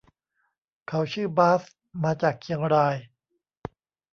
[0.87, 1.61] เขาชื่อบาส
[2.03, 2.95] มาจากเชียงราย